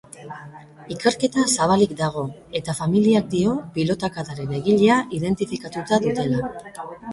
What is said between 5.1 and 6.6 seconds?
identifikatuta dutela.